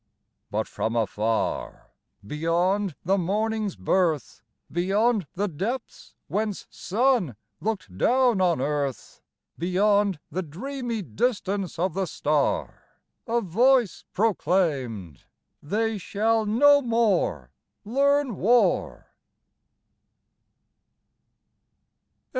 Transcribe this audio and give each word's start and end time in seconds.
But 0.49 0.67
from 0.67 0.95
afar 0.95 1.91
beyond 2.25 2.95
the 3.05 3.19
Morning's 3.19 3.75
birth, 3.75 4.41
Beyond 4.71 5.27
the 5.35 5.47
depths 5.47 6.15
whence 6.27 6.65
Sun 6.71 7.35
looked 7.59 7.95
down 7.99 8.41
on 8.41 8.59
earth, 8.59 9.21
Beyond 9.59 10.17
the 10.31 10.41
dreamy 10.41 11.03
distance 11.03 11.77
of 11.77 11.93
the 11.93 12.07
Star, 12.07 12.81
A 13.27 13.41
voice 13.41 14.03
proclaimed: 14.11 15.25
"They 15.61 15.99
shall 15.99 16.47
no 16.47 16.81
more 16.81 17.51
learn 17.85 18.37
war." 18.37 19.05